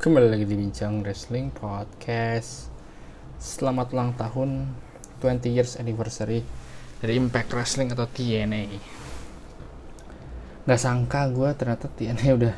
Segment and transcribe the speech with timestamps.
[0.00, 2.72] Kembali lagi di Bincang Wrestling Podcast.
[3.36, 4.72] Selamat ulang tahun
[5.20, 6.40] 20 years anniversary
[7.04, 8.80] Dari Impact Wrestling atau TNA
[10.64, 12.54] Gak sangka gue ternyata TNA udah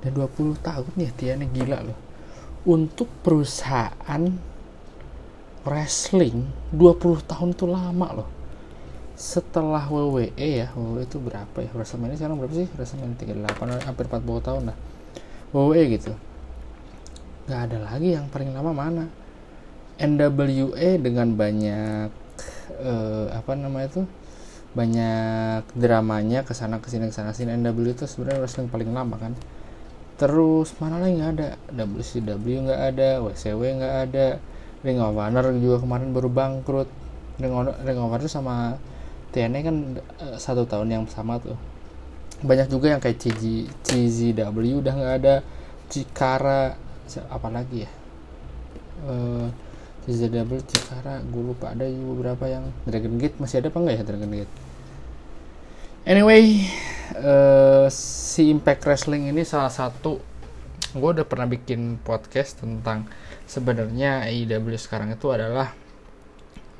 [0.00, 1.98] Udah 20 tahun ya TNA gila loh.
[2.64, 4.24] Untuk perusahaan
[5.68, 8.28] Wrestling 20 tahun tuh lama loh.
[9.12, 11.68] Setelah WWE ya WWE itu berapa ya?
[11.76, 12.64] WrestleMania sekarang berapa sih?
[12.80, 14.78] WrestleMania 38 hampir 40 tahun lah
[15.52, 16.16] WWE gitu
[17.46, 19.04] nggak ada lagi yang paling lama mana?
[20.00, 22.08] NWA dengan banyak
[22.80, 24.02] uh, apa namanya itu?
[24.72, 29.20] Banyak dramanya ke sana ke sini ke sana sini NW itu sebenarnya wrestling paling lama
[29.20, 29.36] kan.
[30.16, 31.48] Terus mana lagi nggak ada?
[31.72, 34.26] WCW nggak ada WCW nggak ada
[34.80, 36.88] Ring of Honor juga kemarin baru bangkrut.
[37.40, 38.80] Ring of, Ring of Honor sama
[39.36, 39.76] TNA kan
[40.20, 41.56] uh, satu tahun yang sama tuh.
[42.40, 45.34] Banyak juga yang kayak CG, CZW udah nggak ada.
[45.92, 46.78] Cikara
[47.18, 47.90] apa lagi ya?
[49.02, 49.48] Uh,
[50.06, 54.32] CZW Cikara gue lupa ada beberapa yang Dragon Gate masih ada apa enggak ya Dragon
[54.32, 54.54] Gate?
[56.08, 56.44] Anyway
[57.20, 60.22] uh, si Impact Wrestling ini salah satu
[60.90, 63.06] gue udah pernah bikin podcast tentang
[63.46, 65.70] sebenarnya AEW sekarang itu adalah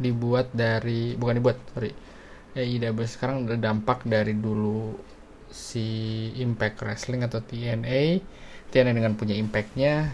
[0.01, 1.93] dibuat dari bukan dibuat sorry
[2.57, 4.99] AEW sekarang dampak dari dulu
[5.53, 5.87] si
[6.41, 8.23] Impact Wrestling atau TNA
[8.71, 10.11] TNA dengan punya impactnya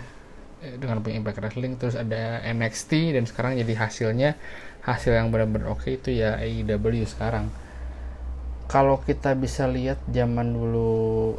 [0.65, 4.35] eh, dengan punya impact wrestling terus ada NXT dan sekarang jadi hasilnya
[4.83, 7.53] hasil yang benar-benar oke okay itu ya AEW sekarang.
[8.67, 11.39] Kalau kita bisa lihat zaman dulu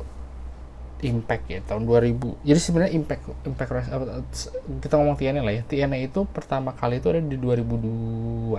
[0.98, 3.70] Impact ya tahun 2000 jadi sebenarnya Impact Impact
[4.82, 5.62] kita ngomong TNA lah ya.
[5.62, 8.58] TNA itu pertama kali itu ada di 2002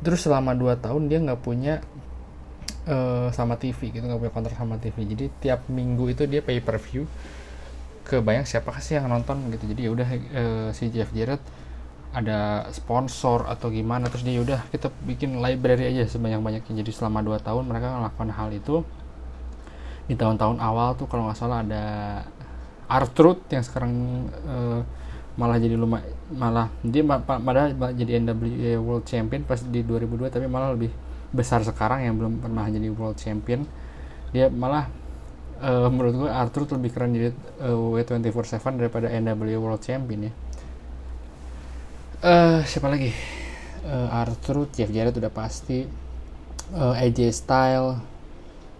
[0.00, 1.84] terus selama 2 tahun dia nggak punya
[2.88, 6.60] uh, sama TV gitu nggak punya kontrak sama TV jadi tiap minggu itu dia pay
[6.60, 7.08] per view
[8.04, 9.64] kebayang siapa sih yang nonton gitu.
[9.64, 11.40] Jadi ya udah uh, si Jeff Jarrett
[12.14, 16.90] ada sponsor atau gimana terus dia ya udah kita bikin library aja sebanyak banyaknya jadi
[16.94, 18.84] selama 2 tahun mereka melakukan hal itu.
[20.04, 21.84] Di tahun-tahun awal tuh kalau nggak salah ada
[22.84, 23.92] Artruth yang sekarang
[24.44, 24.84] uh,
[25.34, 30.76] malah jadi lumayan malah dia pada jadi NWA World Champion pas di 2002 tapi malah
[30.76, 30.94] lebih
[31.34, 33.66] besar sekarang yang belum pernah jadi world champion
[34.30, 34.90] dia malah
[35.62, 37.30] uh, menurut gue Arthur lebih keren jadi
[37.62, 40.32] uh, W24/7 daripada NWA World Champion ya.
[42.24, 43.12] Uh, siapa lagi?
[43.84, 45.84] Uh, Arthur Jeff Jarrett udah pasti.
[46.72, 48.00] Uh, AJ Style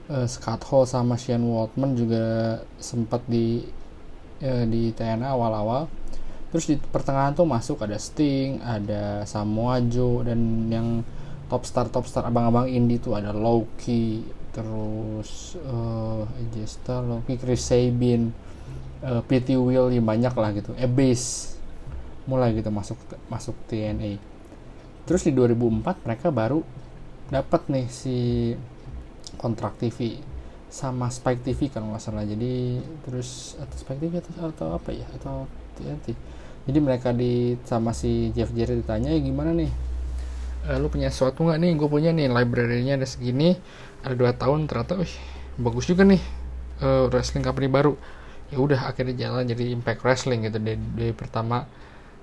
[0.08, 3.60] uh, Scott Hall sama Shane Waltman juga sempat di
[4.40, 5.86] uh, di TNA awal-awal.
[6.50, 10.88] Terus di pertengahan tuh masuk ada Sting ada Samoa Joe dan yang
[11.50, 14.24] top star top star abang-abang indie tuh ada Loki
[14.54, 18.30] terus uh, AJ Star Loki Chris Sabin
[19.02, 20.70] uh, PT Will ya banyak lah gitu.
[20.78, 21.54] Abyss
[22.24, 22.96] mulai gitu masuk
[23.28, 24.16] masuk TNA
[25.04, 26.64] terus di 2004 mereka baru
[27.28, 28.16] dapat nih si
[29.36, 30.16] kontrak TV
[30.72, 32.24] sama Spike TV kan nggak salah.
[32.24, 35.06] Jadi terus atau Spike TV atau, atau apa ya?
[35.12, 36.16] Atau TNT
[36.64, 39.70] jadi mereka di sama si Jeff Jarrett ditanya ya gimana nih
[40.80, 41.72] lu punya sesuatu nggak nih?
[41.76, 43.56] Gue punya nih library-nya ada segini
[44.04, 45.12] ada dua tahun ternyata wih
[45.60, 46.20] bagus juga nih
[46.80, 47.92] uh, wrestling company baru.
[48.52, 51.64] Ya udah akhirnya jalan jadi Impact Wrestling gitu dari, dari pertama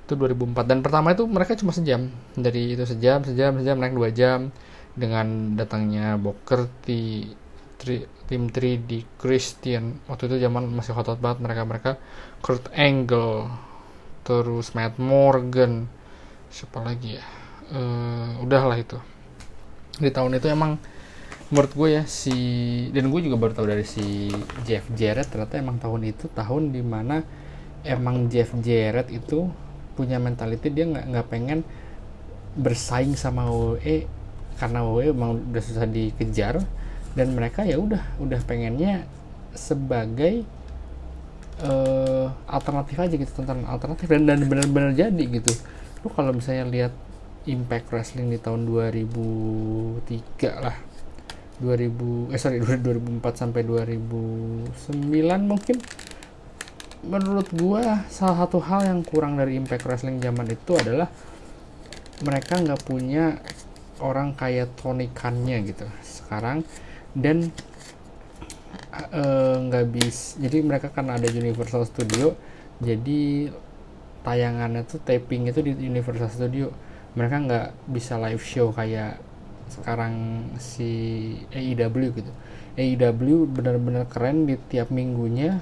[0.06, 2.10] itu 2004 dan pertama itu mereka cuma sejam.
[2.34, 4.50] Dari itu sejam sejam sejam naik dua jam.
[4.92, 7.32] Dengan datangnya Booker tri,
[8.28, 10.04] tim 3 di Christian.
[10.12, 11.92] Waktu itu zaman masih hot, hot banget mereka mereka
[12.44, 13.48] Kurt Angle
[14.22, 15.90] terus Matt Morgan
[16.54, 17.41] siapa lagi ya
[17.74, 19.00] uh, udahlah itu.
[19.98, 20.78] Di tahun itu emang
[21.52, 22.36] menurut gue ya si
[22.96, 24.32] dan gue juga baru tahu dari si
[24.64, 27.28] Jeff Jarrett ternyata emang tahun itu tahun di mana
[27.84, 29.52] emang Jeff Jarrett itu
[30.00, 31.68] punya mentality dia nggak nggak pengen
[32.56, 34.08] bersaing sama WWE
[34.56, 36.64] karena WWE emang udah susah dikejar
[37.20, 39.04] dan mereka ya udah udah pengennya
[39.52, 40.48] sebagai
[41.60, 45.52] uh, alternatif aja gitu tentang alternatif dan dan benar-benar jadi gitu.
[46.04, 46.94] Lu kalau misalnya lihat
[47.50, 50.78] Impact Wrestling di tahun 2003 lah.
[51.62, 54.70] 2000 eh sorry 2004 sampai 2009
[55.46, 55.78] mungkin.
[57.02, 61.10] Menurut gua salah satu hal yang kurang dari Impact Wrestling zaman itu adalah
[62.22, 63.42] mereka nggak punya
[63.98, 66.62] orang kayak Tony Khan-nya gitu sekarang.
[67.18, 67.50] Dan
[69.66, 72.36] nggak uh, bisa jadi mereka kan ada Universal Studio
[72.82, 73.52] jadi
[74.22, 76.70] tayangannya tuh taping itu di Universal Studio
[77.18, 79.20] mereka nggak bisa live show kayak
[79.72, 80.92] sekarang si
[81.52, 82.32] AEW gitu.
[82.76, 85.60] AEW benar-benar keren di tiap minggunya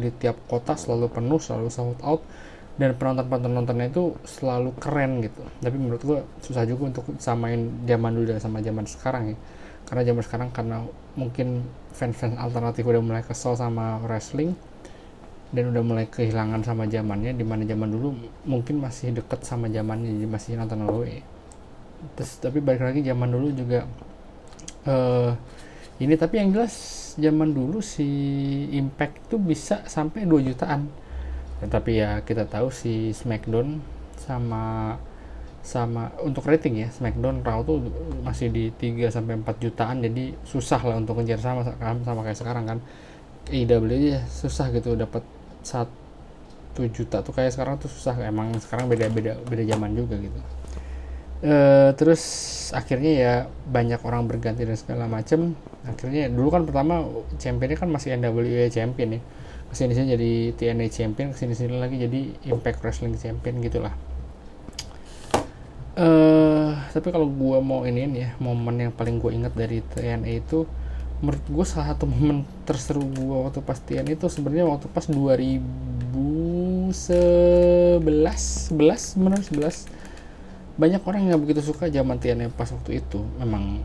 [0.00, 2.24] di tiap kota selalu penuh selalu sold out
[2.80, 5.44] dan penonton penontonnya itu selalu keren gitu.
[5.60, 9.38] Tapi menurut gue susah juga untuk samain zaman dulu sama zaman sekarang ya.
[9.84, 10.76] Karena zaman sekarang karena
[11.16, 14.56] mungkin fans-fans alternatif udah mulai kesel sama wrestling
[15.50, 18.14] dan udah mulai kehilangan sama zamannya di mana zaman dulu
[18.46, 21.20] mungkin masih deket sama zamannya jadi masih nonton WWE
[22.16, 23.84] terus tapi balik lagi zaman dulu juga
[24.88, 25.34] uh,
[26.00, 28.08] ini tapi yang jelas zaman dulu si
[28.72, 30.88] Impact tuh bisa sampai 2 jutaan.
[31.60, 33.84] Tetapi ya kita tahu si SmackDown
[34.16, 34.96] sama
[35.60, 37.84] sama untuk rating ya SmackDown Raw tuh
[38.24, 41.68] masih di 3 sampai 4 jutaan jadi susah lah untuk ngejar sama
[42.00, 42.78] sama kayak sekarang kan.
[43.50, 45.20] AEW aja susah gitu dapat
[45.62, 48.16] satu juta tuh kayak sekarang tuh susah.
[48.24, 50.40] Emang sekarang beda beda beda zaman juga gitu.
[51.40, 51.54] E,
[51.96, 52.22] terus
[52.76, 53.34] akhirnya ya
[53.68, 55.56] banyak orang berganti dan segala macem.
[55.88, 57.06] Akhirnya dulu kan pertama
[57.40, 59.20] championnya kan masih NWA champion ya.
[59.70, 63.94] Ke sini sini jadi TNA champion ke sini sini lagi jadi Impact Wrestling champion gitulah.
[66.00, 70.64] Uh, tapi kalau gue mau ini ya momen yang paling gue ingat dari TNA itu
[71.20, 75.60] menurut gue salah satu momen terseru gue waktu pas TNA itu sebenarnya waktu pas 2011
[78.00, 80.00] 11 benar 11
[80.80, 83.84] banyak orang yang begitu suka zaman TNA pas waktu itu memang.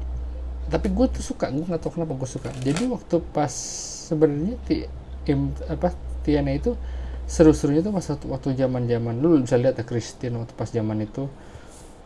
[0.71, 2.49] Tapi gue tuh suka gue nggak tahu kenapa gue suka.
[2.63, 3.51] Jadi waktu pas
[4.07, 4.55] sebenarnya
[5.27, 5.91] tim apa
[6.23, 6.71] TNA itu
[7.27, 9.43] seru-serunya tuh pas waktu, waktu zaman zaman dulu.
[9.43, 11.27] Bisa lihat ya Christine waktu pas zaman itu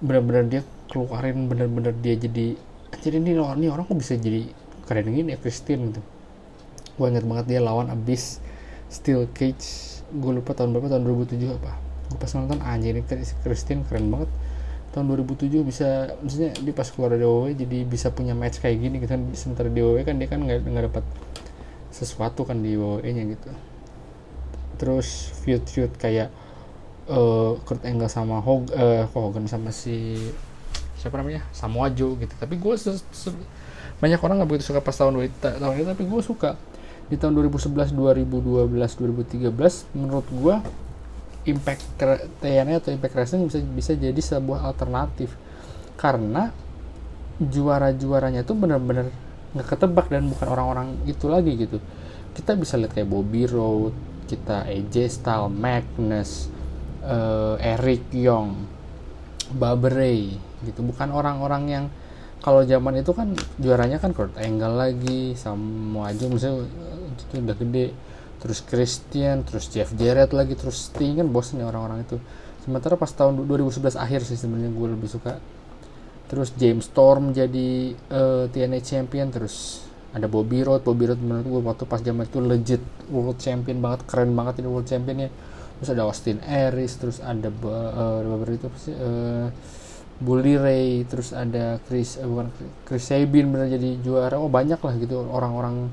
[0.01, 2.55] benar-benar dia keluarin benar-benar dia jadi
[3.03, 4.47] jadi ini orang ini orang kok bisa jadi
[4.89, 6.01] keren gini ya Christine gitu.
[6.97, 8.41] Gue inget banget dia lawan abis
[8.89, 10.01] Steel Cage.
[10.09, 11.77] Gue lupa tahun berapa tahun 2007 apa.
[12.09, 13.05] Gue pas nonton anjir ini
[13.45, 14.33] Christine keren banget.
[14.89, 18.97] Tahun 2007 bisa maksudnya dia pas keluar dari WWE jadi bisa punya match kayak gini
[18.97, 19.21] gitu kan.
[19.37, 21.05] Sementara di WWE kan dia kan nggak nggak dapat
[21.93, 23.49] sesuatu kan di WWE nya gitu.
[24.81, 26.33] Terus feud feud kayak
[27.05, 30.17] uh, Kurt Angle sama Hog uh, Hogan sama si
[30.97, 31.45] siapa namanya?
[31.53, 32.33] Samoa Joe gitu.
[32.33, 32.75] Tapi gue
[33.99, 36.55] banyak orang nggak begitu suka pas tahun tahun ini tapi gue suka.
[37.09, 40.55] Di tahun 2011 2012 2013 menurut gue
[41.49, 41.83] impact
[42.39, 45.35] TNA atau impact wrestling bisa bisa jadi sebuah alternatif.
[45.99, 46.51] Karena
[47.39, 49.11] juara-juaranya tuh benar-benar
[49.55, 51.83] nggak ketebak dan bukan orang-orang itu lagi gitu.
[52.35, 53.97] Kita bisa lihat kayak Bobby Roode
[54.29, 56.53] kita AJ Styles Magnus
[57.01, 58.53] uh, Eric Young,
[59.57, 60.85] Babrey gitu.
[60.85, 61.85] Bukan orang-orang yang
[62.39, 66.63] kalau zaman itu kan juaranya kan Kurt Angle lagi sama aja misalnya
[67.11, 67.87] itu udah gede.
[68.39, 72.15] Terus Christian terus Jeff Jarrett lagi terus Sting kan bosan nih orang-orang itu.
[72.63, 75.35] Sementara pas tahun 2011 akhir sih sebenarnya gue lebih suka.
[76.31, 79.83] Terus James Storm jadi uh, eh, TNA champion terus
[80.15, 80.87] ada Bobby Roode.
[80.87, 84.71] Bobby Roode menurut gue waktu pas zaman itu legit world champion banget keren banget ini
[84.71, 85.27] world championnya.
[85.83, 89.51] Terus ada Austin Aries terus ada uh, beberapa itu uh,
[90.19, 92.51] Bully Ray terus ada Chris uh, bukan
[92.83, 94.35] Chris Sabin benar jadi juara.
[94.35, 95.87] Oh banyak lah gitu orang-orang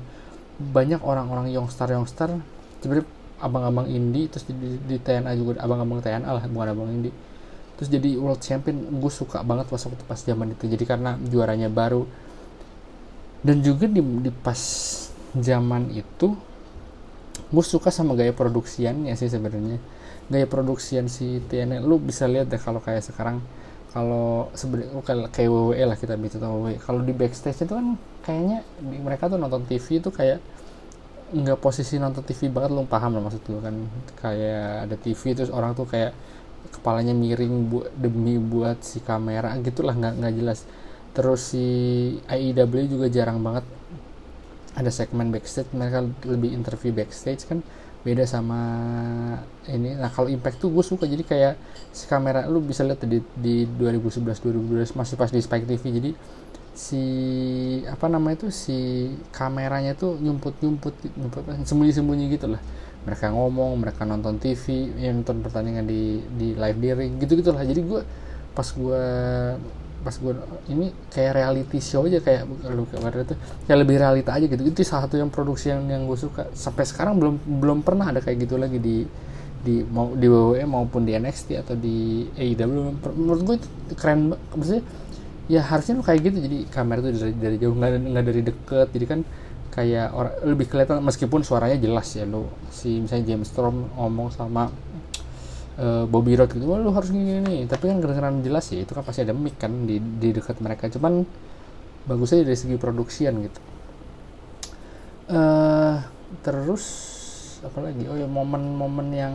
[0.59, 2.35] banyak orang-orang youngstar youngstar
[2.83, 3.07] sebenarnya
[3.37, 7.15] abang-abang indie terus di, di TNA juga abang-abang TNA lah bukan abang indie.
[7.79, 10.65] Terus jadi world champion gue suka banget pas waktu pas zaman itu.
[10.67, 12.03] Jadi karena juaranya baru.
[13.45, 14.59] Dan juga di, di pas
[15.37, 16.35] zaman itu
[17.47, 19.77] gue suka sama gaya produksiannya sih sebenarnya.
[20.27, 23.39] Gaya produksian si TNA lu bisa lihat deh kalau kayak sekarang
[23.97, 27.97] kalau sebenarnya oh, kayak WWE lah kita bisa tahu WWE kalau di backstage itu kan
[28.21, 28.61] kayaknya
[29.01, 30.37] mereka tuh nonton TV itu kayak
[31.33, 33.73] nggak posisi nonton TV banget lu paham lah maksud lu kan.
[34.21, 36.13] Kayak ada TV terus orang tuh kayak
[36.77, 40.69] kepalanya miring buat demi buat si kamera gitulah nggak nggak jelas.
[41.17, 41.65] Terus si
[42.29, 43.65] AEW juga jarang banget
[44.77, 47.65] ada segmen backstage mereka lebih interview backstage kan
[48.07, 48.59] beda sama
[49.67, 49.99] ini.
[49.99, 51.03] Nah kalau impact tuh gue suka.
[51.03, 51.59] Jadi kayak
[51.91, 56.11] si kamera lu bisa lihat di, di 2011 2012 masih pas di Spike TV jadi
[56.77, 57.03] si
[57.89, 60.93] apa nama itu si kameranya tuh nyumput nyumput
[61.67, 62.61] sembunyi sembunyi gitu lah.
[63.03, 67.63] Mereka ngomong mereka nonton TV yang nonton pertandingan di di live di ring gitu gitulah
[67.67, 68.01] jadi gue
[68.57, 69.03] pas gue
[70.03, 70.33] pas gue
[70.69, 73.35] ini kayak reality show aja kayak lu kemarin itu
[73.65, 74.63] kayak lebih realita aja gitu.
[74.63, 76.47] Itu salah satu yang produksi yang yang gue suka.
[76.53, 79.03] Sampai sekarang belum belum pernah ada kayak gitu lagi di
[79.57, 84.85] di mau di WWE maupun di NXT atau di AEW menurut gue itu keren maksudnya
[85.49, 86.37] ya harusnya lu kayak gitu.
[86.45, 88.87] Jadi kamera tuh dari, dari jauh nggak nggak dari deket.
[88.93, 89.19] Jadi kan
[89.77, 94.73] kayak orang lebih kelihatan meskipun suaranya jelas ya lo si misalnya James Storm ngomong sama
[95.77, 98.91] uh, Bobby Roode gitu wah lu harus gini nih tapi kan kedengeran jelas ya itu
[98.93, 100.89] kan pasti ada mic kan di, di dekat mereka.
[100.89, 101.23] Cuman
[102.07, 103.59] bagus aja dari segi produksian gitu.
[105.27, 105.99] Uh,
[106.41, 106.83] terus
[107.65, 109.33] apalagi oh ya momen-momen yang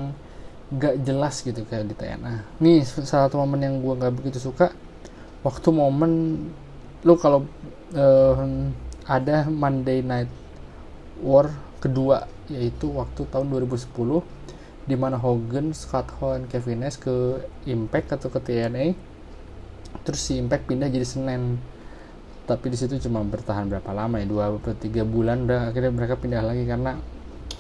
[0.72, 4.72] gak jelas gitu kayak di TNA nih salah satu momen yang gue nggak begitu suka
[5.44, 6.12] waktu momen
[7.04, 7.44] lu kalau
[7.92, 8.40] uh,
[9.04, 10.32] ada Monday Night
[11.20, 14.41] War kedua yaitu waktu tahun 2010
[14.82, 17.38] di mana Hogan, Scott Hall, Kevin Nash ke
[17.70, 19.12] Impact atau ke TNA
[20.02, 21.60] terus si Impact pindah jadi Senin
[22.42, 24.26] tapi di situ cuma bertahan berapa lama ya?
[24.26, 26.98] Dua atau tiga bulan udah akhirnya mereka pindah lagi karena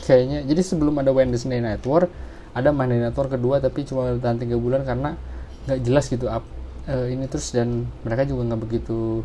[0.02, 2.10] kayaknya jadi sebelum ada Wednesday Night War
[2.52, 5.14] ada Monday Night kedua tapi cuma bertahan tiga bulan karena
[5.62, 6.42] nggak jelas gitu up,
[6.90, 9.22] uh, ini terus dan mereka juga nggak begitu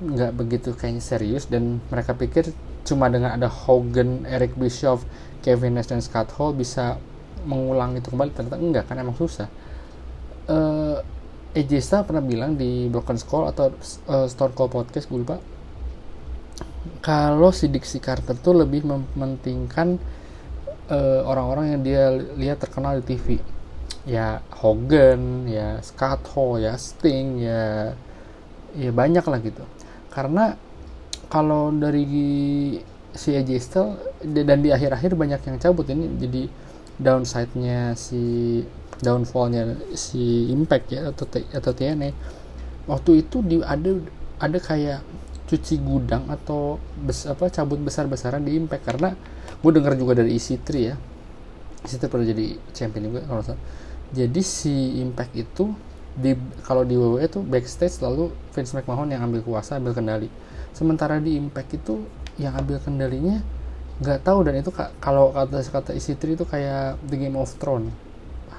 [0.00, 2.52] nggak begitu kayaknya serius dan mereka pikir
[2.84, 5.04] cuma dengan ada Hogan, Eric Bischoff,
[5.40, 7.00] Kevin Nash dan Scott Hall bisa
[7.44, 9.48] mengulang itu kembali ternyata enggak kan emang susah.
[10.50, 10.98] Uh,
[11.50, 13.74] AJ Styles pernah bilang di Broken Skull atau
[14.06, 15.42] uh, Stone Cold Podcast gue lupa.
[17.02, 19.98] Kalau si Dixie Carter tuh lebih mementingkan
[20.90, 22.02] uh, orang-orang yang dia
[22.38, 23.26] lihat terkenal di TV
[24.08, 27.92] ya Hogan ya Scott Hall ya Sting ya
[28.78, 29.64] ya banyak lah gitu.
[30.10, 30.54] Karena
[31.30, 32.06] kalau dari
[33.10, 36.42] si AJ Styles dan di akhir-akhir banyak yang cabut ini jadi
[37.00, 38.60] downside-nya si
[39.00, 42.12] downfallnya si Impact ya atau atau TNA
[42.84, 43.96] waktu itu di ada
[44.40, 45.00] ada kayak
[45.50, 48.86] cuci gudang atau bes, apa cabut besar-besaran di Impact.
[48.86, 49.10] Karena
[49.58, 50.94] gue dengar juga dari EC3 ya.
[51.82, 53.62] EC3 pernah jadi champion juga kalau salah.
[54.14, 55.74] Jadi si Impact itu
[56.10, 56.34] di
[56.66, 60.30] kalau di WWE itu backstage selalu Vince McMahon yang ambil kuasa ambil kendali.
[60.70, 62.06] Sementara di Impact itu
[62.38, 63.42] yang ambil kendalinya
[64.00, 67.92] nggak tahu dan itu kalau kata kata isi tri itu kayak The Game of Thrones.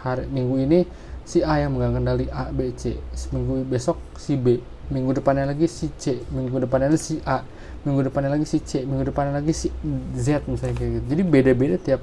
[0.06, 0.80] Hari minggu ini
[1.26, 2.98] si A yang megang kendali A B C.
[3.34, 4.62] Minggu besok si B.
[4.94, 6.22] Minggu depannya lagi si C.
[6.30, 7.42] Minggu depannya lagi si A.
[7.86, 8.86] Minggu depannya lagi si C.
[8.86, 9.70] Minggu depannya lagi si
[10.14, 11.06] Z misalnya kayak gitu.
[11.18, 12.02] Jadi beda-beda tiap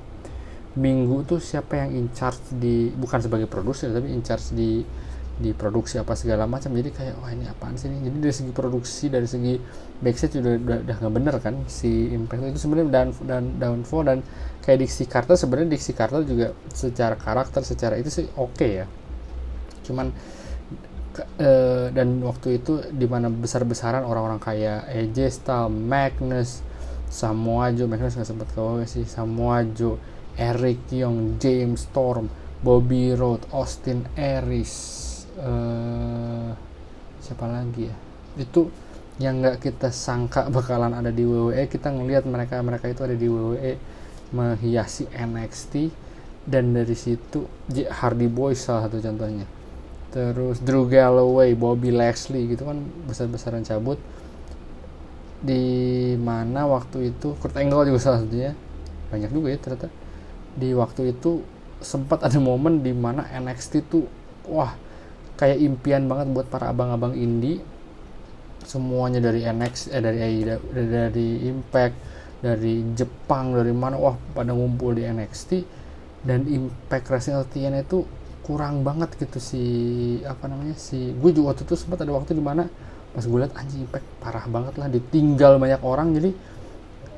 [0.78, 4.86] minggu tuh siapa yang in charge di bukan sebagai produser tapi in charge di
[5.38, 6.74] di produksi apa segala macam.
[6.74, 8.10] Jadi kayak wah ini apaan sih ini?
[8.10, 9.54] Jadi dari segi produksi dari segi
[10.02, 14.18] backstage udah udah, udah nggak bener kan si impact itu sebenarnya dan dan downfall dan
[14.66, 18.86] kayak Dixie Carter sebenarnya Dixie Carter juga secara karakter secara itu sih oke okay ya.
[19.86, 20.10] Cuman
[21.40, 26.50] uh, dan waktu itu di mana besar-besaran orang-orang kayak AJ Styles, Magnus,
[27.08, 29.98] Samoa Joe, Magnus nggak sempat ke sih, Samoa Joe,
[30.38, 32.30] Eric Young, James Storm,
[32.62, 35.07] Bobby Roode, Austin Aries,
[35.38, 36.50] uh,
[37.22, 37.96] siapa lagi ya?
[38.38, 38.70] Itu
[39.18, 43.26] yang nggak kita sangka bakalan ada di WWE kita ngelihat mereka mereka itu ada di
[43.26, 43.72] WWE
[44.30, 45.90] menghiasi NXT
[46.46, 47.50] dan dari situ
[47.90, 49.44] Hardy Boys salah satu contohnya.
[50.08, 54.00] Terus Drew Galloway, Bobby Lashley gitu kan besar-besaran cabut.
[55.38, 58.56] Di mana waktu itu Kurt Angle juga salah satunya.
[59.12, 59.88] Banyak juga ya ternyata.
[60.56, 61.44] Di waktu itu
[61.84, 64.08] sempat ada momen di mana NXT tuh
[64.48, 64.74] wah
[65.38, 67.62] kayak impian banget buat para abang-abang indie.
[68.66, 71.96] Semuanya dari NX eh dari AIDA, dari Impact
[72.38, 75.50] dari Jepang dari mana wah pada ngumpul di NXT
[76.22, 78.06] dan Impact Wrestling LTN itu
[78.46, 79.62] kurang banget gitu si
[80.24, 82.64] apa namanya si gue juga waktu itu sempat ada waktu di mana
[83.12, 86.14] pas gue liat anjing Impact parah banget lah ditinggal banyak orang.
[86.14, 86.30] Jadi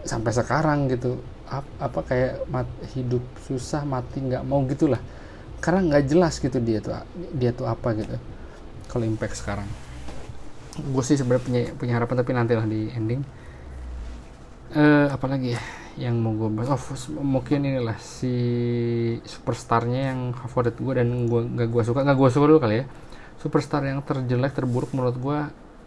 [0.05, 5.01] sampai sekarang gitu apa, apa kayak mat, hidup susah mati nggak mau gitulah
[5.61, 6.97] karena nggak jelas gitu dia tuh
[7.37, 8.17] dia tuh apa gitu
[8.91, 9.69] kalau impact sekarang.
[10.81, 13.23] Gue sih sebenarnya punya punya harapan tapi nantilah di ending.
[14.71, 15.63] Uh, apa lagi ya
[15.99, 16.75] yang mau gue bahas?
[17.15, 18.35] Oh mungkin inilah si
[19.23, 22.03] superstarnya yang favorit gue dan gue nggak gue suka.
[22.03, 22.85] Nggak gue suka dulu kali ya.
[23.39, 25.39] Superstar yang terjelek terburuk menurut gue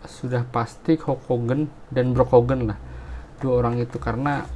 [0.08, 2.80] sudah pasti Hulk Hogan dan Brock Hogan lah.
[3.42, 4.48] Dua orang itu karena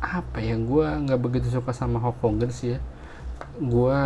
[0.00, 2.80] apa ya gue nggak begitu suka sama Hulk Hogan sih ya
[3.60, 4.00] gue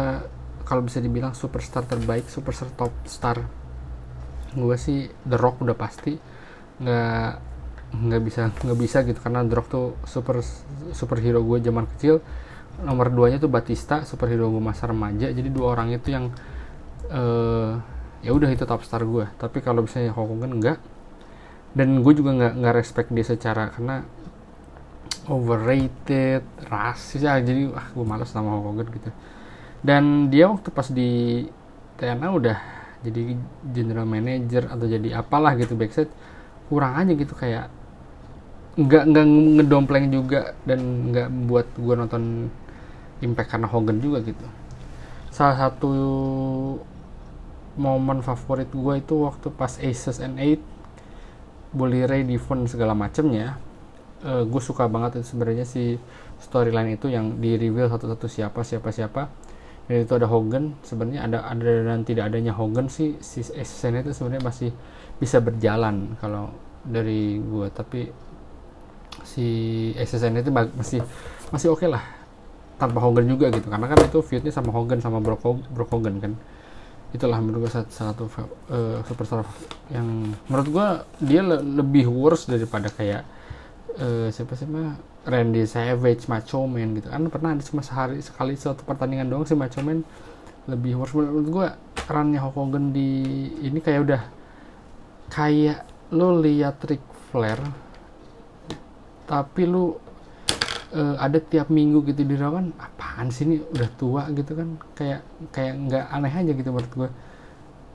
[0.64, 3.44] kalau bisa dibilang superstar terbaik superstar top star
[4.54, 6.14] gue sih The Rock udah pasti.
[6.80, 7.30] Nggak
[7.94, 10.42] nggak bisa nggak bisa gitu karena The Rock tuh super
[10.94, 12.22] superhero gue zaman kecil.
[12.82, 15.30] Nomor duanya tuh Batista superhero gue masa remaja.
[15.30, 16.30] Jadi dua orang itu yang
[17.10, 17.78] uh,
[18.24, 20.78] ya udah itu top star gue tapi kalau misalnya Hulk Hogan enggak
[21.76, 24.08] dan gue juga nggak nggak respect dia secara karena
[25.28, 27.24] overrated rasis.
[27.24, 29.10] Ya jadi ah gue malas sama Hogan gitu.
[29.84, 31.44] Dan dia waktu pas di
[32.00, 32.58] TNA udah
[33.04, 33.36] jadi
[33.68, 36.08] general manager atau jadi apalah gitu backstage
[36.72, 37.68] kurang aja gitu kayak
[38.74, 39.26] nggak nggak
[39.60, 42.48] ngedompleng juga dan nggak buat gue nonton
[43.20, 44.46] impact karena Hogan juga gitu.
[45.30, 45.92] Salah satu
[47.76, 50.62] momen favorit gue itu waktu pas Aces and Eight
[51.74, 53.58] Bully Ray Devon segala macemnya
[54.24, 56.00] uh, gue suka banget itu sebenarnya si
[56.40, 59.22] storyline itu yang di reveal satu-satu siapa siapa siapa.
[59.84, 64.16] Dan itu ada Hogan sebenarnya ada ada dan tidak adanya Hogan sih si SSN itu
[64.16, 64.70] sebenarnya masih
[65.20, 68.08] bisa berjalan kalau dari gue tapi
[69.28, 69.46] si
[69.96, 71.00] SSN itu masih
[71.52, 72.00] masih oke okay lah
[72.80, 73.68] tanpa Hogan juga gitu.
[73.68, 76.32] Karena kan itu feudnya sama Hogan sama Brock, Brock Hogan kan.
[77.14, 78.24] Itulah menurut gue satu, satu
[78.72, 79.46] uh, superstar
[79.92, 80.86] yang menurut gue
[81.30, 83.22] dia le lebih worse daripada kayak
[83.98, 87.08] uh, siapa sih mah Randy Savage, Macho Man gitu.
[87.08, 90.04] Kan pernah ada cuma sehari sekali suatu pertandingan doang sih Macho Man.
[90.64, 91.66] Lebih worse menurut gue
[92.08, 94.22] runnya Hogan di ini kayak udah
[95.32, 97.00] kayak lo lihat Ric
[97.32, 97.58] Flair
[99.24, 99.96] tapi lu
[100.94, 104.68] uh, ada tiap minggu gitu di Rawan apaan sih ini udah tua gitu kan.
[104.92, 105.20] Kayak
[105.50, 107.10] kayak nggak aneh aja gitu menurut gue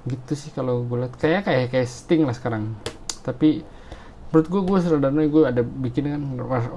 [0.10, 1.14] gitu sih kalau gue lihat.
[1.22, 2.74] Kayak kayak kayak Sting lah sekarang.
[3.22, 3.62] Tapi
[4.30, 6.22] menurut gue gue sederhana gue ada bikin kan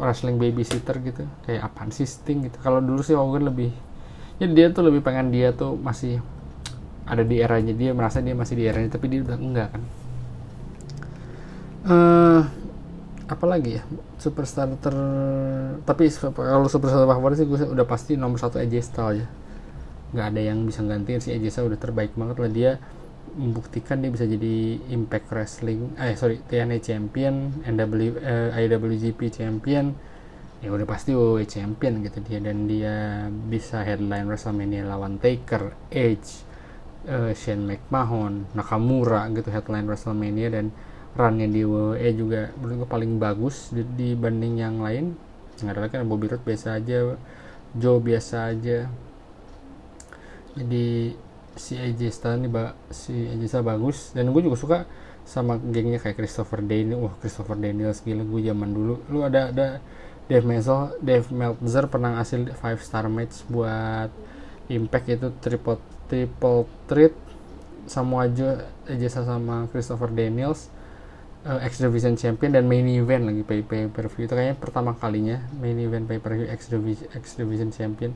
[0.01, 1.29] wrestling babysitter gitu.
[1.45, 2.57] Kayak apaan sih Sting gitu.
[2.65, 3.73] Kalau dulu sih Hogan lebih
[4.41, 6.19] ya dia tuh lebih pengen dia tuh masih
[7.05, 9.83] ada di eranya dia merasa dia masih di eranya tapi dia udah enggak kan.
[11.83, 12.41] Uh,
[13.29, 13.83] apa lagi ya?
[14.17, 14.95] Superstar ter
[15.85, 19.29] tapi kalau superstar favorit sih gue udah pasti nomor satu AJ Styles ya
[20.13, 22.51] nggak ada yang bisa gantiin si AJ Styles udah terbaik banget lah.
[22.53, 22.71] Dia
[23.33, 29.97] membuktikan dia bisa jadi Impact Wrestling eh sorry TNA Champion NW eh, IWGP Champion
[30.63, 32.39] ya udah pasti WWE Champion gitu dia.
[32.39, 36.47] Dan dia bisa headline WrestleMania lawan Taker Edge
[37.11, 40.49] uh, Shane McMahon Nakamura gitu headline WrestleMania.
[40.55, 40.71] Dan
[41.19, 45.19] runnya di WWE juga menurut gue paling bagus dibanding yang lain.
[45.61, 47.19] Nggak ada lagi kan Bobby Roode biasa aja
[47.75, 48.87] Joe biasa aja.
[50.55, 51.17] Jadi
[51.59, 52.49] si AJ Styles ini
[52.93, 53.99] si AJ Styles bagus.
[54.17, 54.79] Dan gue juga suka
[55.23, 58.95] sama gengnya kayak Christopher Daniels wah Christopher Daniels gila gue zaman dulu.
[59.09, 59.79] Lu ada ada
[60.27, 64.11] Dave Meltzer Dave Meltzer pernah ngasih 5 star match buat
[64.71, 67.13] Impact itu triple triple threat
[67.85, 70.71] sama aja AJ sama Christopher Daniels
[71.47, 74.95] uh, X Division Champion dan main event lagi pay pay per view itu kayaknya pertama
[74.95, 76.71] kalinya main event pay per view X
[77.13, 78.15] X Division Champion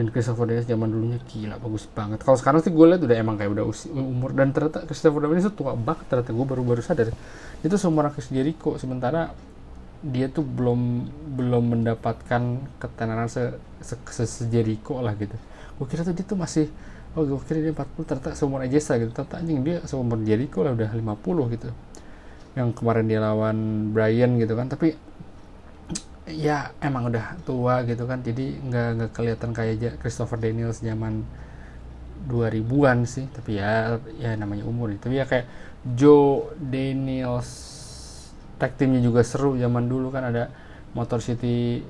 [0.00, 2.24] dan Christopher Daniels zaman dulunya gila bagus banget.
[2.24, 4.32] Kalau sekarang sih gue lihat udah emang kayak udah usi, umur.
[4.32, 6.32] Dan ternyata Christopher Daniels itu tua banget ternyata.
[6.32, 7.12] Gue baru baru sadar.
[7.60, 9.36] Itu seumuran Chris Jericho sementara
[10.00, 11.04] dia tuh belum
[11.36, 12.42] belum mendapatkan
[12.80, 13.52] ketenaran se,
[13.84, 14.44] se, se, se
[14.88, 15.36] lah gitu.
[15.76, 16.72] Gue kira tuh dia tuh masih
[17.12, 19.12] oh gue kira dia 40 ternyata seumur aja gitu.
[19.12, 21.68] Ternyata anjing dia seumur Jericho lah udah 50 gitu.
[22.56, 24.72] Yang kemarin dia lawan Brian gitu kan.
[24.72, 24.96] Tapi
[26.32, 28.22] ya emang udah tua gitu kan.
[28.22, 31.26] Jadi nggak nggak kelihatan kayak Christopher Daniels zaman
[32.30, 33.26] 2000-an sih.
[33.28, 35.46] Tapi ya ya namanya umur itu ya kayak
[35.96, 37.48] Joe Daniels
[38.60, 40.30] tag timnya juga seru zaman dulu kan.
[40.30, 40.48] Ada
[40.96, 41.84] Motor City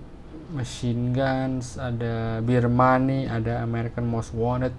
[0.51, 4.75] Machine Guns ada Beer Money ada American Most Wanted.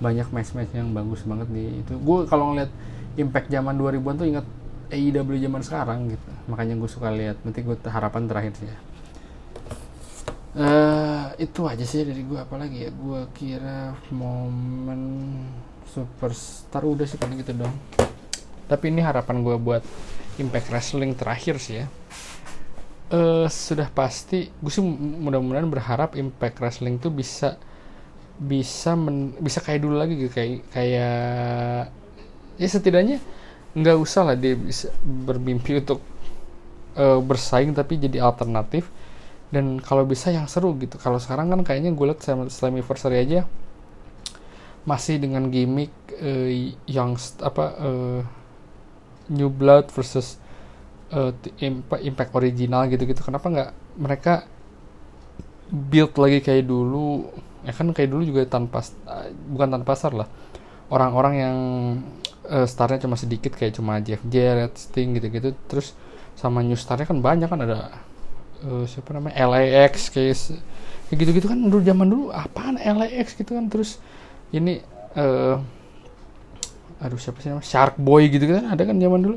[0.00, 2.00] Banyak match-match yang bagus banget di itu.
[2.00, 2.72] Gue kalau ngeliat
[3.18, 4.46] Impact zaman 2000-an tuh ingat
[4.90, 6.30] AEW zaman sekarang gitu.
[6.48, 7.36] Makanya gue suka lihat.
[7.44, 8.78] Nanti gue harapan terakhir sih ya
[10.56, 15.02] uh, itu aja sih dari gue apalagi ya gue kira momen
[15.90, 17.74] superstar udah sih paling gitu dong.
[18.70, 19.82] Tapi ini harapan gue buat
[20.38, 21.86] Impact Wrestling terakhir sih ya.
[23.10, 27.58] Uh, sudah pasti gue sih mudah-mudahan berharap Impact Wrestling tuh bisa
[28.40, 30.30] bisa men, bisa kayak dulu lagi gitu.
[30.30, 31.90] Kayak kayak
[32.60, 33.18] ya setidaknya
[33.74, 36.02] nggak usah lah dia bisa bermimpi untuk
[36.98, 38.90] uh, bersaing tapi jadi alternatif
[39.50, 40.96] dan kalau bisa yang seru gitu.
[40.96, 43.46] Kalau sekarang kan kayaknya gue liat Slammiversary aja
[44.86, 46.48] masih dengan gimmick uh,
[46.88, 48.20] yang apa uh,
[49.30, 50.38] New Blood versus
[51.12, 51.34] uh,
[52.00, 53.20] Impact original gitu-gitu.
[53.20, 54.34] Kenapa nggak mereka
[55.70, 57.30] build lagi kayak dulu?
[57.66, 58.86] Ya kan kayak dulu juga tanpa
[59.50, 60.28] bukan tanpa pasar lah.
[60.90, 61.56] Orang-orang yang
[62.50, 65.54] uh, starnya cuma sedikit kayak cuma Jeff Jarrett, Sting gitu-gitu.
[65.66, 65.94] Terus
[66.38, 68.09] sama new starnya kan banyak kan ada
[68.64, 69.36] uh, siapa namanya?
[69.46, 70.36] LAX kayak
[71.10, 73.66] gitu-gitu kan dulu zaman dulu apaan LAX gitu kan?
[73.72, 73.98] Terus
[74.54, 74.80] ini
[75.16, 75.58] uh,
[77.00, 77.66] aduh siapa sih namanya?
[77.66, 78.68] Shark Boy gitu kan?
[78.70, 79.36] Ada kan zaman dulu?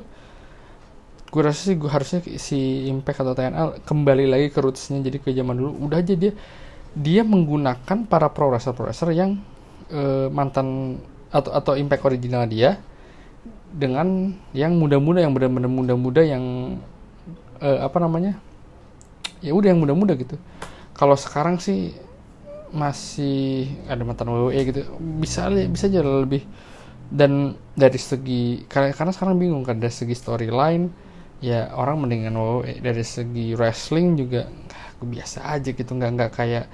[1.33, 5.01] Gue rasa sih gue harusnya si Impact atau TNL kembali lagi ke rootsnya.
[5.01, 6.33] Jadi ke zaman dulu udah aja dia
[6.93, 9.41] dia menggunakan para pro wrestler pro wrestler yang
[9.89, 11.01] uh, mantan
[11.33, 12.77] atau atau Impact original dia
[13.73, 16.77] dengan yang muda-muda yang benar-benar muda-muda yang
[17.57, 18.37] uh, apa namanya
[19.43, 20.39] ya udah yang muda-muda gitu.
[20.95, 21.91] Kalau sekarang sih
[22.71, 24.81] masih ada mantan WWE gitu.
[25.19, 26.47] Bisa bisa aja lebih.
[27.13, 30.89] Dan dari segi karena, karena sekarang bingung kan dari segi storyline
[31.43, 34.47] ya orang mendingan WWE dari segi wrestling juga
[35.03, 35.91] biasa aja gitu.
[35.91, 36.65] Nggak nggak kayak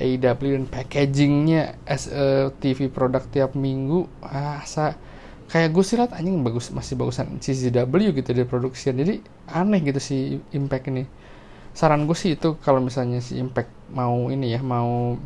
[0.00, 4.08] AEW dan packagingnya as a TV produk tiap minggu.
[4.24, 4.96] Ah sa
[5.44, 9.20] kayak gue sih liat anjing bagus masih bagusan CZW gitu dari produksi jadi
[9.52, 10.16] aneh gitu si
[10.56, 11.04] Impact ini
[11.74, 15.18] saran gue sih itu kalau misalnya si Impact mau ini ya mau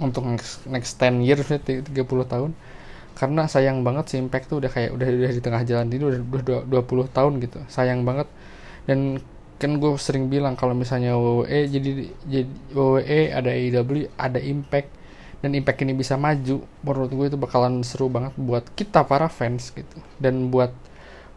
[0.00, 1.92] untuk next, next 10 years 30
[2.24, 2.56] tahun
[3.20, 6.20] karena sayang banget si Impact tuh udah kayak udah udah di tengah jalan ini udah
[6.64, 8.24] udah 20 tahun gitu sayang banget.
[8.88, 9.20] Dan
[9.60, 11.90] kan gue sering bilang kalau misalnya WWE jadi
[12.24, 14.88] jadi WWE ada AEW ada Impact
[15.44, 19.68] dan Impact ini bisa maju menurut gue itu bakalan seru banget buat kita para fans
[19.76, 20.00] gitu.
[20.16, 20.72] Dan buat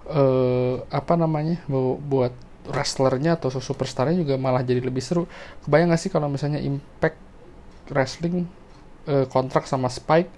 [0.07, 1.59] uh, apa namanya
[2.07, 2.31] buat
[2.69, 5.27] wrestlernya atau superstarnya juga malah jadi lebih seru.
[5.67, 7.19] Kebayang gak sih kalau misalnya Impact
[7.91, 8.47] Wrestling
[9.07, 10.31] uh, kontrak sama Spike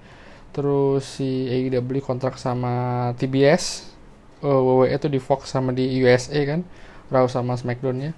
[0.56, 3.92] terus si AEW kontrak sama TBS
[4.40, 6.64] eh, WWE itu di Fox sama di USA kan
[7.12, 8.16] Raw sama Smackdownnya.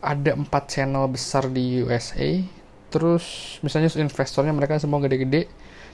[0.00, 2.40] Ada empat channel besar di USA
[2.88, 5.44] terus misalnya investornya mereka semua gede-gede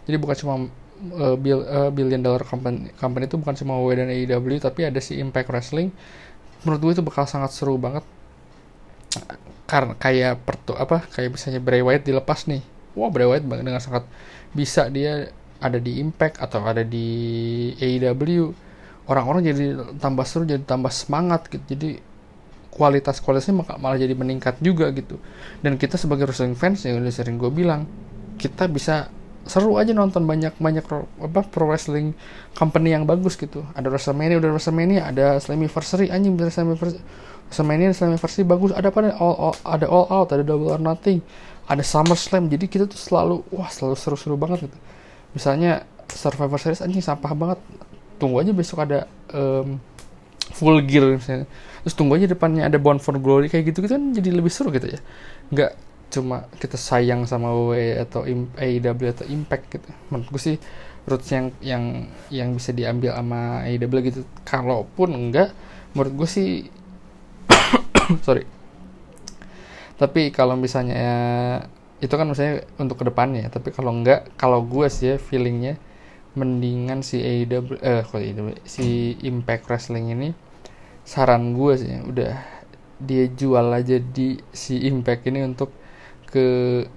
[0.07, 0.55] jadi bukan cuma
[1.19, 1.37] uh,
[1.91, 5.91] billion dollar company company itu bukan cuma WWE dan AEW tapi ada si Impact Wrestling
[6.65, 8.03] menurut gue itu bakal sangat seru banget.
[9.65, 12.61] Karena kayak pertu apa kayak misalnya Bray Wyatt dilepas nih.
[12.99, 14.05] Wah Bray Wyatt dengan sangat
[14.53, 17.09] bisa dia ada di Impact atau ada di
[17.81, 18.53] AEW
[19.09, 19.65] orang-orang jadi
[20.01, 21.65] tambah seru jadi tambah semangat gitu.
[21.65, 21.91] Jadi
[22.75, 25.21] kualitas kualitasnya malah jadi meningkat juga gitu.
[25.63, 27.87] Dan kita sebagai wrestling fans yang udah sering gue bilang
[28.35, 29.09] kita bisa
[29.45, 30.85] seru aja nonton banyak banyak
[31.21, 32.17] apa pro wrestling
[32.57, 33.65] company yang bagus gitu.
[33.77, 37.01] Ada WrestleMania udah WrestleMania ada Slammiversary anjing Slammiversary
[37.53, 38.73] WrestleMania Slammiversary bagus.
[38.73, 41.21] Ada apa all, all ada All Out ada Double or Nothing
[41.69, 42.53] ada SummerSlam.
[42.53, 44.79] Jadi kita tuh selalu wah selalu seru-seru banget gitu.
[45.33, 47.59] Misalnya Survivor Series anjing sampah banget.
[48.21, 49.81] Tunggu aja besok ada um,
[50.53, 51.49] full gear misalnya.
[51.85, 54.73] Terus tunggu aja depannya ada Born for Glory kayak gitu gitu kan jadi lebih seru
[54.73, 55.01] gitu ya.
[55.53, 55.73] Nggak
[56.15, 58.23] cuma kita sayang sama WWE atau
[58.55, 59.89] AEW atau Impact gitu.
[60.11, 60.57] Menurut gue sih
[61.05, 64.21] roots yang yang yang bisa diambil sama AEW gitu.
[64.47, 65.51] Kalaupun enggak
[65.93, 66.49] menurut gue sih
[68.27, 68.47] sorry.
[69.99, 71.03] Tapi kalau misalnya
[71.99, 73.51] itu kan misalnya untuk ke depannya.
[73.51, 75.75] Tapi kalau enggak kalau gue sih ya feelingnya
[76.35, 80.35] mendingan si AEW eh kok AEW si Impact Wrestling ini
[81.07, 82.35] saran gue sih udah
[82.99, 85.71] dia jual aja di si Impact ini untuk
[86.35, 86.47] ke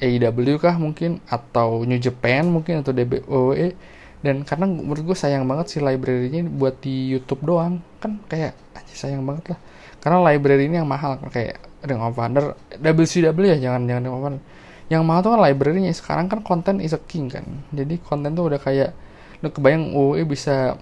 [0.01, 3.77] AEW kah mungkin atau New Japan mungkin atau WWE
[4.25, 7.85] dan karena menurut gue sayang banget si library-nya buat di YouTube doang.
[8.01, 9.59] Kan kayak aja sayang banget lah.
[10.01, 14.25] Karena library ini yang mahal kayak Ring of Honor WCW ya jangan jangan Ring of
[14.25, 14.41] Honor.
[14.89, 15.93] Yang mahal tuh kan library-nya.
[15.93, 17.45] Sekarang kan konten is a king kan.
[17.69, 18.97] Jadi konten tuh udah kayak
[19.45, 20.81] lu kebayang WWE bisa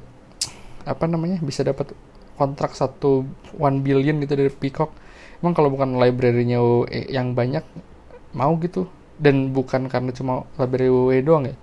[0.88, 1.92] apa namanya bisa dapat
[2.40, 3.28] kontrak satu
[3.60, 4.96] one billion gitu dari Peacock.
[5.44, 7.68] Emang kalau bukan library-nya WWE yang banyak
[8.36, 8.92] mau gitu.
[9.16, 11.56] Dan bukan karena cuma library WWE doang ya.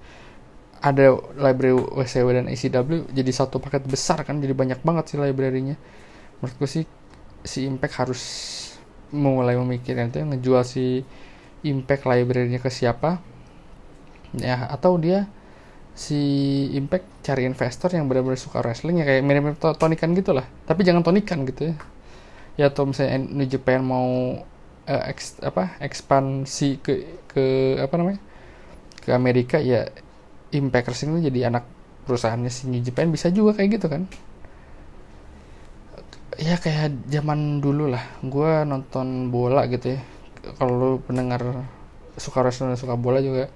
[0.83, 5.79] Ada library WCW dan ECW jadi satu paket besar kan jadi banyak banget sih library-nya.
[6.41, 6.89] Menurutku sih
[7.47, 8.23] si Impact harus
[9.13, 11.07] mulai memikirkan itu ngejual si
[11.63, 13.23] Impact library-nya ke siapa.
[14.35, 15.29] Ya atau dia
[15.93, 16.19] si
[16.73, 20.49] Impact cari investor yang benar-benar suka wrestling ya kayak mirip-mirip tonikan gitu lah.
[20.67, 21.77] Tapi jangan tonikan gitu ya.
[22.57, 24.41] Ya atau misalnya New Japan mau
[24.89, 26.93] uh, eks, apa ekspansi ke
[27.31, 27.45] ke
[27.81, 28.21] apa namanya
[29.03, 29.89] ke Amerika ya
[30.53, 31.65] Impact itu jadi anak
[32.05, 34.05] perusahaannya si New Japan bisa juga kayak gitu kan.
[36.41, 38.05] Ya kayak zaman dulu lah.
[38.25, 40.01] Gue nonton bola gitu ya.
[40.59, 41.41] Kalau pendengar
[42.21, 43.49] suka wrestling suka bola juga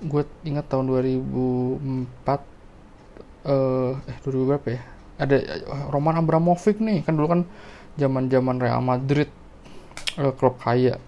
[0.00, 2.40] gue ingat tahun 2004
[3.44, 4.80] eh eh 2000 berapa ya?
[5.20, 7.04] Ada eh, Roman Abramovich nih.
[7.04, 7.40] Kan dulu kan
[8.00, 9.28] zaman zaman Real Madrid
[10.18, 10.98] uh, klub kaya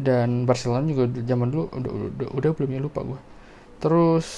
[0.00, 3.20] dan Barcelona juga zaman dulu udah udah, udah belum ya lupa gue
[3.80, 4.28] terus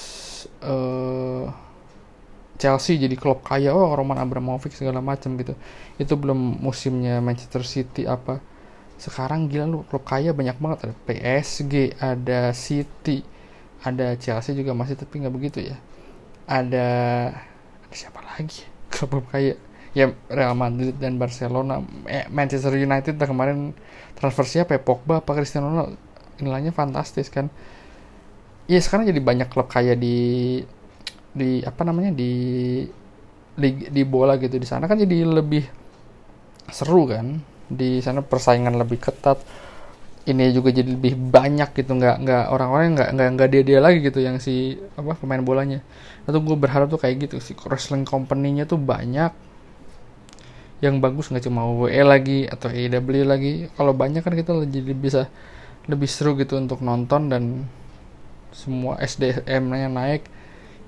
[0.62, 1.46] uh,
[2.62, 5.58] Chelsea jadi klub kaya oh Roman Abramovich segala macam gitu.
[5.98, 8.38] Itu belum musimnya Manchester City apa.
[9.00, 10.78] Sekarang gila lu klub kaya banyak banget.
[10.86, 13.26] Ada PSG ada City
[13.82, 15.76] ada Chelsea juga masih tapi nggak begitu ya.
[16.46, 16.88] Ada,
[17.82, 18.62] ada siapa lagi
[18.94, 19.58] klub kayak
[19.92, 21.84] ya Real Madrid dan Barcelona.
[22.08, 23.76] Eh, Manchester United dah kemarin
[24.16, 24.80] transfer siapa ya?
[24.80, 25.96] Pogba apa Cristiano Ronaldo?
[26.40, 27.52] Nilainya fantastis kan?
[28.70, 30.16] Ya sekarang jadi banyak klub kayak di
[31.32, 32.32] di apa namanya di
[33.52, 34.56] di, di bola gitu.
[34.56, 35.64] Di sana kan jadi lebih
[36.72, 37.38] seru kan?
[37.68, 39.38] Di sana persaingan lebih ketat.
[40.22, 41.98] Ini juga jadi lebih banyak gitu.
[41.98, 45.82] Nggak nggak orang-orang nggak nggak nggak dia dia lagi gitu yang si apa pemain bolanya.
[46.28, 49.32] Atau gue berharap tuh kayak gitu si wrestling company-nya tuh banyak
[50.82, 53.70] yang bagus nggak cuma WWE lagi atau AEW lagi.
[53.78, 55.30] Kalau banyak kan kita jadi bisa
[55.86, 57.70] lebih seru gitu untuk nonton dan
[58.50, 60.26] semua SDM-nya naik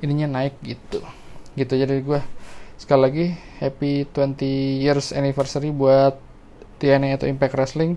[0.02, 1.00] ininya naik gitu.
[1.54, 2.20] Gitu jadi gue
[2.74, 3.26] sekali lagi
[3.62, 6.18] happy 20 years anniversary buat
[6.83, 7.94] TNA atau Impact Wrestling.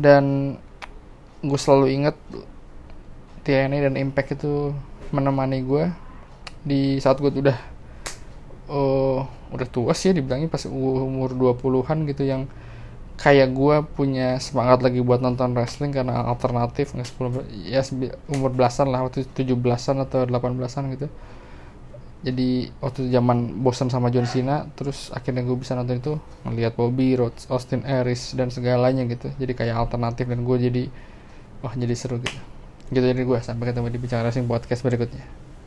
[0.00, 0.56] Dan
[1.44, 2.16] gue selalu inget
[3.44, 4.72] TNA dan Impact itu
[5.12, 5.84] menemani gue
[6.64, 7.69] di saat gue udah
[8.70, 12.46] oh udah tua sih dibilangnya pas umur 20-an gitu yang
[13.20, 17.84] kayak gue punya semangat lagi buat nonton wrestling karena alternatif nggak sepuluh ya
[18.32, 21.10] umur belasan lah waktu tujuh belasan atau delapan belasan gitu.
[22.20, 26.12] Jadi waktu zaman bosan sama John Cena terus akhirnya gue bisa nonton itu
[26.44, 29.28] ngelihat Bobby Rhodes Austin Aries dan segalanya gitu.
[29.36, 30.82] Jadi kayak alternatif dan gue jadi
[31.60, 32.40] wah jadi seru gitu.
[32.88, 35.49] Gitu jadi gue sampai ketemu di bicara racing podcast berikutnya